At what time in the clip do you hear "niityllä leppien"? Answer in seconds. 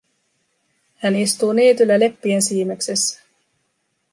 1.53-2.41